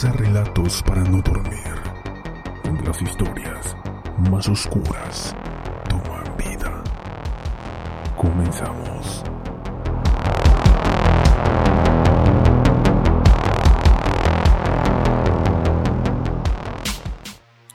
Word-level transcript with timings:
Relatos 0.00 0.82
para 0.84 1.02
no 1.02 1.20
dormir, 1.22 1.74
donde 2.62 2.84
las 2.84 3.02
historias 3.02 3.76
más 4.30 4.48
oscuras 4.48 5.34
toman 5.88 6.36
vida. 6.36 6.84
Comenzamos. 8.16 9.24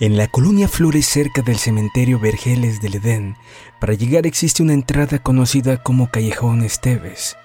En 0.00 0.16
la 0.16 0.26
colonia 0.26 0.66
Flores 0.66 1.06
cerca 1.06 1.42
del 1.42 1.58
cementerio 1.58 2.18
Vergeles 2.18 2.80
del 2.80 2.96
Edén, 2.96 3.36
para 3.80 3.94
llegar 3.94 4.26
existe 4.26 4.62
una 4.62 4.72
entrada 4.72 5.18
conocida 5.20 5.82
como 5.82 6.10
Callejón 6.10 6.62
Esteves. 6.62 7.36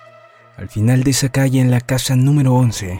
Al 0.57 0.69
final 0.69 1.03
de 1.03 1.11
esa 1.11 1.29
calle, 1.29 1.59
en 1.59 1.69
la 1.69 1.81
casa 1.81 2.15
número 2.15 2.53
11, 2.53 2.99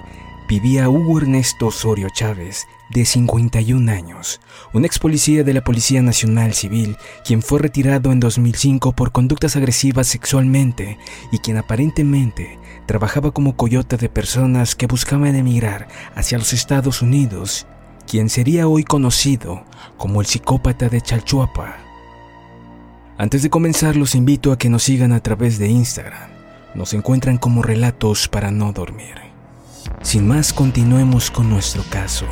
vivía 0.54 0.88
Hugo 0.88 1.18
Ernesto 1.18 1.66
Osorio 1.66 2.10
Chávez, 2.12 2.68
de 2.92 3.06
51 3.06 3.92
años, 3.92 4.40
un 4.72 4.86
ex 4.86 5.00
policía 5.00 5.44
de 5.44 5.52
la 5.52 5.64
Policía 5.64 6.04
Nacional 6.04 6.54
Civil, 6.54 6.96
quien 7.26 7.42
fue 7.42 7.58
retirado 7.58 8.12
en 8.12 8.20
2005 8.20 8.92
por 8.92 9.12
conductas 9.12 9.56
agresivas 9.56 10.06
sexualmente 10.06 11.00
y 11.32 11.40
quien 11.40 11.58
aparentemente 11.58 12.60
trabajaba 12.86 13.32
como 13.32 13.56
coyota 13.56 13.98
de 13.98 14.10
personas 14.10 14.76
que 14.76 14.86
buscaban 14.86 15.36
emigrar 15.36 15.88
hacia 16.14 16.38
los 16.38 16.54
Estados 16.54 17.02
Unidos 17.02 17.66
quien 18.08 18.30
sería 18.30 18.67
hoy 18.67 18.84
conocido 18.84 19.64
como 19.98 20.22
el 20.22 20.28
psicópata 20.28 20.88
de 20.88 21.02
Chalchuapa. 21.02 21.78
Antes 23.17 23.42
de 23.42 23.50
comenzar, 23.50 23.95
los 23.95 24.14
invito 24.14 24.52
a 24.52 24.60
que 24.60 24.70
nos 24.70 24.84
sigan 24.84 25.14
a 25.14 25.20
través 25.22 25.58
de 25.58 25.70
Instagram. 25.70 26.30
Nos 26.76 26.94
encuentran 26.94 27.40
como 27.40 27.64
relatos 27.64 28.28
para 28.28 28.52
no 28.52 28.72
dormir. 28.72 29.33
Sin 30.02 30.28
más, 30.28 30.53
continuemos 30.53 31.31
con 31.31 31.50
nuestro 31.50 31.84
caso. 31.89 32.28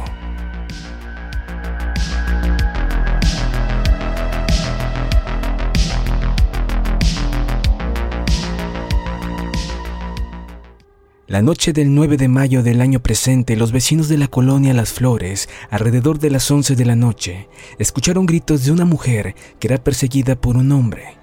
La 11.32 11.42
noche 11.42 11.72
del 11.72 11.96
9 11.96 12.18
de 12.18 12.28
mayo 12.28 12.62
del 12.62 12.82
año 12.82 13.00
presente, 13.00 13.56
los 13.56 13.72
vecinos 13.72 14.10
de 14.10 14.18
la 14.18 14.28
colonia 14.28 14.74
Las 14.74 14.92
Flores, 14.92 15.48
alrededor 15.70 16.20
de 16.20 16.30
las 16.30 16.52
11 16.52 16.76
de 16.76 16.84
la 16.84 16.98
noche, 16.98 17.48
escucharon 17.80 18.26
gritos 18.26 18.66
de 18.66 18.74
una 18.74 18.84
mujer 18.84 19.34
que 19.58 19.68
era 19.68 19.82
perseguida 19.82 20.36
por 20.36 20.58
un 20.58 20.74
hombre. 20.74 21.21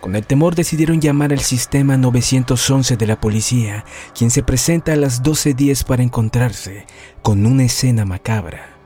Con 0.00 0.16
el 0.16 0.26
temor 0.26 0.54
decidieron 0.54 1.00
llamar 1.00 1.32
al 1.32 1.40
sistema 1.40 1.98
911 1.98 2.96
de 2.96 3.06
la 3.06 3.20
policía, 3.20 3.84
quien 4.16 4.30
se 4.30 4.42
presenta 4.42 4.94
a 4.94 4.96
las 4.96 5.22
12.10 5.22 5.84
para 5.84 6.02
encontrarse 6.02 6.86
con 7.22 7.44
una 7.44 7.64
escena 7.64 8.06
macabra. 8.06 8.78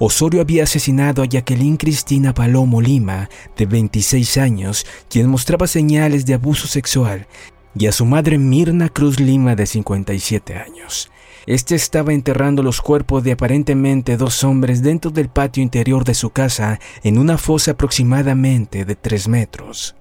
Osorio 0.00 0.40
había 0.40 0.64
asesinado 0.64 1.22
a 1.22 1.26
Jacqueline 1.26 1.76
Cristina 1.76 2.34
Palomo 2.34 2.80
Lima, 2.80 3.30
de 3.56 3.66
26 3.66 4.38
años, 4.38 4.84
quien 5.08 5.28
mostraba 5.28 5.68
señales 5.68 6.26
de 6.26 6.34
abuso 6.34 6.66
sexual 6.66 7.28
y 7.76 7.86
a 7.86 7.92
su 7.92 8.04
madre 8.04 8.38
Mirna 8.38 8.88
Cruz 8.88 9.20
Lima 9.20 9.56
de 9.56 9.66
57 9.66 10.56
años. 10.56 11.10
Este 11.46 11.74
estaba 11.74 12.14
enterrando 12.14 12.62
los 12.62 12.80
cuerpos 12.80 13.22
de 13.22 13.32
aparentemente 13.32 14.16
dos 14.16 14.44
hombres 14.44 14.82
dentro 14.82 15.10
del 15.10 15.28
patio 15.28 15.62
interior 15.62 16.04
de 16.04 16.14
su 16.14 16.30
casa 16.30 16.80
en 17.02 17.18
una 17.18 17.36
fosa 17.36 17.72
aproximadamente 17.72 18.84
de 18.84 18.94
3 18.94 19.28
metros. 19.28 19.94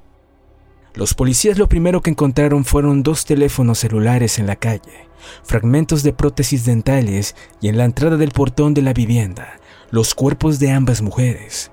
Los 0.94 1.14
policías 1.14 1.58
lo 1.58 1.68
primero 1.68 2.02
que 2.02 2.12
encontraron 2.12 2.64
fueron 2.64 3.04
dos 3.04 3.26
teléfonos 3.26 3.80
celulares 3.80 4.40
en 4.40 4.48
la 4.48 4.56
calle, 4.56 5.10
fragmentos 5.44 6.04
de 6.04 6.14
prótesis 6.14 6.66
dentales 6.66 7.36
y 7.60 7.68
en 7.68 7.78
la 7.78 7.86
entrada 7.86 8.16
del 8.16 8.32
portón 8.32 8.74
de 8.74 8.84
la 8.84 8.94
vivienda, 8.94 9.60
los 9.90 10.14
cuerpos 10.14 10.60
de 10.60 10.72
ambas 10.72 11.02
mujeres. 11.02 11.72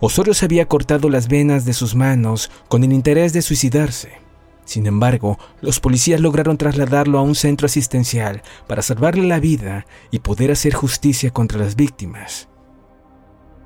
Osorio 0.00 0.32
se 0.32 0.46
había 0.46 0.66
cortado 0.66 1.10
las 1.10 1.28
venas 1.28 1.64
de 1.64 1.72
sus 1.72 1.94
manos 1.94 2.50
con 2.68 2.84
el 2.84 2.92
interés 2.92 3.32
de 3.32 3.42
suicidarse. 3.42 4.27
Sin 4.68 4.86
embargo, 4.86 5.38
los 5.62 5.80
policías 5.80 6.20
lograron 6.20 6.58
trasladarlo 6.58 7.18
a 7.18 7.22
un 7.22 7.34
centro 7.34 7.64
asistencial 7.64 8.42
para 8.66 8.82
salvarle 8.82 9.26
la 9.26 9.40
vida 9.40 9.86
y 10.10 10.18
poder 10.18 10.50
hacer 10.50 10.74
justicia 10.74 11.30
contra 11.30 11.58
las 11.58 11.74
víctimas. 11.74 12.50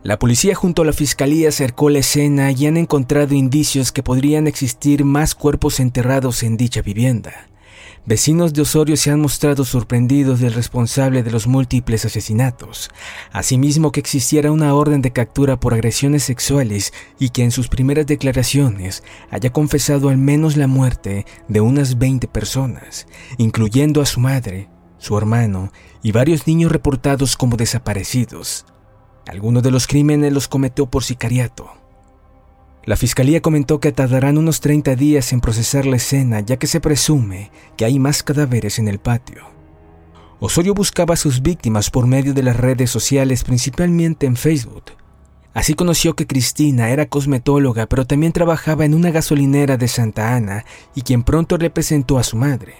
La 0.05 0.21
policía 0.21 0.55
junto 0.55 0.83
a 0.83 0.85
la 0.85 0.93
fiscalía 0.93 1.49
acercó 1.49 1.91
la 1.91 1.99
escena 1.99 2.53
y 2.53 2.67
han 2.67 2.77
encontrado 2.77 3.35
indicios 3.35 3.91
que 3.91 4.05
podrían 4.05 4.47
existir 4.47 5.05
más 5.05 5.35
cuerpos 5.35 5.81
enterrados 5.81 6.45
en 6.45 6.57
dicha 6.57 6.83
vivienda. 6.83 7.49
Vecinos 8.05 8.53
de 8.53 8.63
Osorio 8.63 8.97
se 8.97 9.13
han 9.13 9.21
mostrado 9.21 9.65
sorprendidos 9.65 10.41
del 10.41 10.55
responsable 10.55 11.23
de 11.23 11.31
los 11.31 11.47
múltiples 11.47 12.05
asesinatos, 12.05 12.91
asimismo 13.31 13.93
que 13.93 14.01
existiera 14.01 14.51
una 14.51 14.75
orden 14.75 15.03
de 15.03 15.13
captura 15.13 15.61
por 15.61 15.73
agresiones 15.73 16.25
sexuales 16.25 16.93
y 17.21 17.29
que 17.29 17.45
en 17.45 17.53
sus 17.53 17.69
primeras 17.69 18.07
declaraciones 18.07 19.05
haya 19.31 19.53
confesado 19.53 20.09
al 20.09 20.19
menos 20.19 20.57
la 20.57 20.67
muerte 20.67 21.27
de 21.47 21.61
unas 21.61 21.97
20 21.99 22.27
personas, 22.27 23.07
incluyendo 23.39 24.03
a 24.03 24.07
su 24.07 24.19
madre, 24.19 24.69
su 24.99 25.17
hermano 25.17 25.71
y 26.03 26.11
varios 26.11 26.49
niños 26.49 26.73
reportados 26.73 27.37
como 27.37 27.57
desaparecidos. 27.57 28.67
Algunos 29.29 29.63
de 29.63 29.71
los 29.71 29.87
crímenes 29.87 30.33
los 30.33 30.49
cometió 30.49 30.87
por 30.87 31.05
sicariato. 31.05 31.82
La 32.85 32.97
fiscalía 32.97 33.41
comentó 33.41 33.79
que 33.79 33.93
tardarán 33.93 34.39
unos 34.39 34.61
30 34.61 34.97
días 34.97 35.33
en 35.33 35.41
procesar 35.41 35.87
la 35.87 35.97
escena 35.97 36.41
ya 36.41 36.57
que 36.57 36.67
se 36.67 36.81
presume 36.81 37.53
que 37.77 37.85
hay 37.85 37.99
más 38.01 38.25
cadáveres 38.25 38.81
en 38.81 38.89
el 38.89 38.99
patio. 38.99 39.45
Osorio 40.41 40.75
buscaba 40.75 41.15
a 41.15 41.17
sus 41.17 41.43
víctimas 41.43 41.91
por 41.91 42.09
medio 42.09 42.35
de 42.35 42.43
las 42.43 42.57
redes 42.57 42.91
sociales, 42.91 43.45
principalmente 43.45 44.27
en 44.27 44.35
Facebook. 44.35 44.85
Así 45.55 45.75
conoció 45.75 46.15
que 46.15 46.27
Cristina 46.27 46.91
era 46.91 47.07
cosmetóloga, 47.07 47.87
pero 47.87 48.05
también 48.07 48.33
trabajaba 48.33 48.85
en 48.85 48.95
una 48.95 49.13
gasolinera 49.13 49.77
de 49.77 49.87
Santa 49.87 50.35
Ana 50.35 50.65
y 50.95 51.03
quien 51.03 51.23
pronto 51.23 51.59
le 51.59 51.71
presentó 51.71 52.19
a 52.19 52.25
su 52.25 52.37
madre 52.37 52.75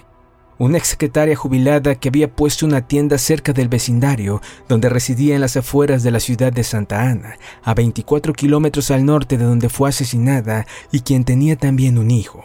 una 0.63 0.79
exsecretaria 0.79 1.35
jubilada 1.35 1.97
que 1.97 2.09
había 2.09 2.31
puesto 2.31 2.67
una 2.67 2.87
tienda 2.87 3.19
cerca 3.19 3.53
del 3.53 3.69
vecindario 3.69 4.41
donde 4.69 4.89
residía 4.89 5.35
en 5.35 5.41
las 5.41 5.57
afueras 5.57 6.05
de 6.05 6.13
la 6.13 6.21
ciudad 6.21 6.53
de 6.53 6.63
Santa 6.63 7.03
Ana, 7.03 7.37
a 7.65 7.75
24 7.75 8.33
kilómetros 8.33 8.93
al 8.93 9.05
norte 9.05 9.39
de 9.39 9.45
donde 9.45 9.69
fue 9.69 9.89
asesinada 9.89 10.65
y 10.93 11.01
quien 11.01 11.25
tenía 11.25 11.57
también 11.57 11.99
un 11.99 12.13
hijo. 12.13 12.45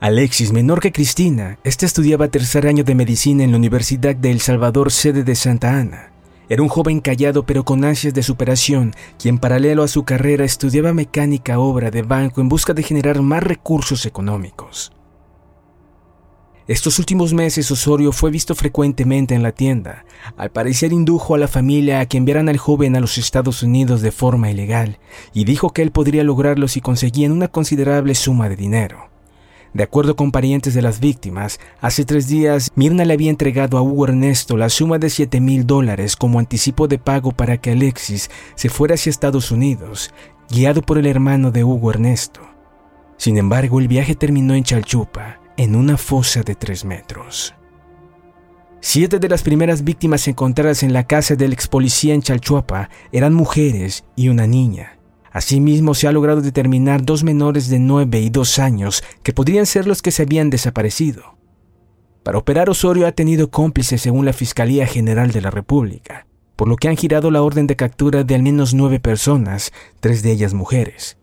Alexis, 0.00 0.50
menor 0.50 0.80
que 0.80 0.92
Cristina, 0.92 1.58
este 1.62 1.84
estudiaba 1.84 2.28
tercer 2.28 2.66
año 2.66 2.84
de 2.84 2.94
medicina 2.94 3.44
en 3.44 3.50
la 3.50 3.58
Universidad 3.58 4.16
de 4.16 4.30
El 4.30 4.40
Salvador, 4.40 4.90
sede 4.90 5.22
de 5.22 5.34
Santa 5.34 5.78
Ana. 5.78 6.10
Era 6.48 6.62
un 6.62 6.70
joven 6.70 7.00
callado 7.00 7.44
pero 7.44 7.66
con 7.66 7.84
ansias 7.84 8.14
de 8.14 8.22
superación, 8.22 8.94
quien 9.18 9.36
paralelo 9.36 9.82
a 9.82 9.88
su 9.88 10.04
carrera 10.04 10.46
estudiaba 10.46 10.94
mecánica 10.94 11.58
obra 11.58 11.90
de 11.90 12.00
banco 12.00 12.40
en 12.40 12.48
busca 12.48 12.72
de 12.72 12.82
generar 12.82 13.20
más 13.20 13.42
recursos 13.42 14.06
económicos. 14.06 14.90
Estos 16.68 17.00
últimos 17.00 17.34
meses 17.34 17.68
Osorio 17.72 18.12
fue 18.12 18.30
visto 18.30 18.54
frecuentemente 18.54 19.34
en 19.34 19.42
la 19.42 19.50
tienda. 19.50 20.04
Al 20.36 20.50
parecer 20.50 20.92
indujo 20.92 21.34
a 21.34 21.38
la 21.38 21.48
familia 21.48 21.98
a 21.98 22.06
que 22.06 22.18
enviaran 22.18 22.48
al 22.48 22.56
joven 22.56 22.94
a 22.94 23.00
los 23.00 23.18
Estados 23.18 23.64
Unidos 23.64 24.00
de 24.00 24.12
forma 24.12 24.48
ilegal 24.48 25.00
y 25.34 25.42
dijo 25.44 25.70
que 25.70 25.82
él 25.82 25.90
podría 25.90 26.22
lograrlo 26.22 26.68
si 26.68 26.80
conseguían 26.80 27.32
una 27.32 27.48
considerable 27.48 28.14
suma 28.14 28.48
de 28.48 28.54
dinero. 28.54 29.10
De 29.74 29.82
acuerdo 29.82 30.14
con 30.14 30.30
parientes 30.30 30.72
de 30.74 30.82
las 30.82 31.00
víctimas, 31.00 31.58
hace 31.80 32.04
tres 32.04 32.28
días 32.28 32.70
Mirna 32.76 33.04
le 33.04 33.14
había 33.14 33.30
entregado 33.30 33.76
a 33.76 33.82
Hugo 33.82 34.06
Ernesto 34.06 34.56
la 34.56 34.68
suma 34.68 34.98
de 34.98 35.10
7 35.10 35.40
mil 35.40 35.66
dólares 35.66 36.14
como 36.14 36.38
anticipo 36.38 36.86
de 36.86 36.98
pago 36.98 37.32
para 37.32 37.56
que 37.56 37.72
Alexis 37.72 38.30
se 38.54 38.68
fuera 38.68 38.94
hacia 38.94 39.10
Estados 39.10 39.50
Unidos, 39.50 40.12
guiado 40.48 40.82
por 40.82 40.98
el 40.98 41.06
hermano 41.06 41.50
de 41.50 41.64
Hugo 41.64 41.90
Ernesto. 41.90 42.40
Sin 43.16 43.36
embargo, 43.38 43.80
el 43.80 43.88
viaje 43.88 44.14
terminó 44.14 44.54
en 44.54 44.64
Chalchupa, 44.64 45.41
en 45.56 45.76
una 45.76 45.96
fosa 45.96 46.42
de 46.42 46.54
tres 46.54 46.84
metros. 46.84 47.54
Siete 48.80 49.20
de 49.20 49.28
las 49.28 49.42
primeras 49.42 49.84
víctimas 49.84 50.26
encontradas 50.26 50.82
en 50.82 50.92
la 50.92 51.06
casa 51.06 51.36
del 51.36 51.52
ex 51.52 51.68
policía 51.68 52.14
en 52.14 52.22
Chalchuapa 52.22 52.90
eran 53.12 53.32
mujeres 53.32 54.04
y 54.16 54.28
una 54.28 54.48
niña. 54.48 54.98
Asimismo, 55.30 55.94
se 55.94 56.08
ha 56.08 56.12
logrado 56.12 56.40
determinar 56.40 57.04
dos 57.04 57.22
menores 57.22 57.68
de 57.68 57.78
9 57.78 58.20
y 58.20 58.28
2 58.28 58.58
años 58.58 59.04
que 59.22 59.32
podrían 59.32 59.66
ser 59.66 59.86
los 59.86 60.02
que 60.02 60.10
se 60.10 60.22
habían 60.22 60.50
desaparecido. 60.50 61.38
Para 62.22 62.38
operar 62.38 62.68
Osorio 62.68 63.06
ha 63.06 63.12
tenido 63.12 63.50
cómplices 63.50 64.02
según 64.02 64.26
la 64.26 64.32
Fiscalía 64.32 64.86
General 64.86 65.30
de 65.30 65.40
la 65.40 65.50
República, 65.50 66.26
por 66.56 66.68
lo 66.68 66.76
que 66.76 66.88
han 66.88 66.96
girado 66.96 67.30
la 67.30 67.42
orden 67.42 67.66
de 67.66 67.76
captura 67.76 68.24
de 68.24 68.34
al 68.34 68.42
menos 68.42 68.74
nueve 68.74 69.00
personas, 69.00 69.72
tres 70.00 70.22
de 70.22 70.32
ellas 70.32 70.54
mujeres. 70.54 71.18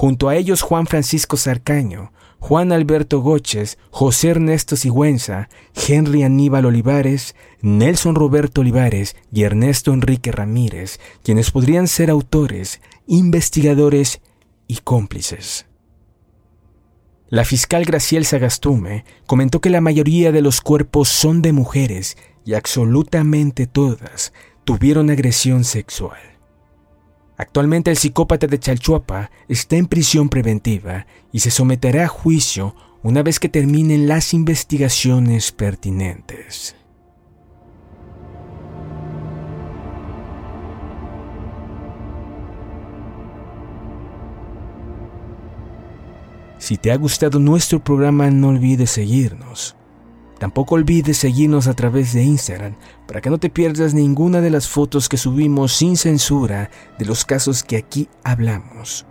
Junto 0.00 0.30
a 0.30 0.36
ellos 0.36 0.62
Juan 0.62 0.86
Francisco 0.86 1.36
Sarcaño, 1.36 2.10
Juan 2.38 2.72
Alberto 2.72 3.20
Goches, 3.20 3.76
José 3.90 4.30
Ernesto 4.30 4.74
Sigüenza, 4.74 5.50
Henry 5.74 6.22
Aníbal 6.22 6.64
Olivares, 6.64 7.34
Nelson 7.60 8.14
Roberto 8.14 8.62
Olivares 8.62 9.14
y 9.30 9.42
Ernesto 9.42 9.92
Enrique 9.92 10.32
Ramírez, 10.32 11.00
quienes 11.22 11.50
podrían 11.50 11.86
ser 11.86 12.08
autores, 12.08 12.80
investigadores 13.06 14.22
y 14.66 14.78
cómplices. 14.78 15.66
La 17.28 17.44
fiscal 17.44 17.84
Graciel 17.84 18.24
Sagastume 18.24 19.04
comentó 19.26 19.60
que 19.60 19.68
la 19.68 19.82
mayoría 19.82 20.32
de 20.32 20.40
los 20.40 20.62
cuerpos 20.62 21.10
son 21.10 21.42
de 21.42 21.52
mujeres 21.52 22.16
y 22.46 22.54
absolutamente 22.54 23.66
todas 23.66 24.32
tuvieron 24.64 25.10
agresión 25.10 25.62
sexual. 25.62 26.29
Actualmente 27.40 27.90
el 27.90 27.96
psicópata 27.96 28.46
de 28.46 28.58
Chalchuapa 28.58 29.30
está 29.48 29.76
en 29.76 29.86
prisión 29.86 30.28
preventiva 30.28 31.06
y 31.32 31.40
se 31.40 31.50
someterá 31.50 32.04
a 32.04 32.08
juicio 32.08 32.74
una 33.02 33.22
vez 33.22 33.40
que 33.40 33.48
terminen 33.48 34.08
las 34.08 34.34
investigaciones 34.34 35.50
pertinentes. 35.50 36.76
Si 46.58 46.76
te 46.76 46.92
ha 46.92 46.96
gustado 46.98 47.38
nuestro 47.38 47.82
programa 47.82 48.30
no 48.30 48.48
olvides 48.48 48.90
seguirnos. 48.90 49.79
Tampoco 50.40 50.76
olvides 50.76 51.18
seguirnos 51.18 51.66
a 51.66 51.74
través 51.74 52.14
de 52.14 52.22
Instagram 52.22 52.74
para 53.06 53.20
que 53.20 53.28
no 53.28 53.36
te 53.36 53.50
pierdas 53.50 53.92
ninguna 53.92 54.40
de 54.40 54.48
las 54.48 54.68
fotos 54.68 55.10
que 55.10 55.18
subimos 55.18 55.74
sin 55.74 55.98
censura 55.98 56.70
de 56.98 57.04
los 57.04 57.26
casos 57.26 57.62
que 57.62 57.76
aquí 57.76 58.08
hablamos. 58.24 59.04